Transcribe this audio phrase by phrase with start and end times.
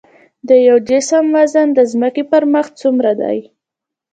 [0.47, 3.37] د یو جسم وزن د ځمکې پر مخ څومره دی؟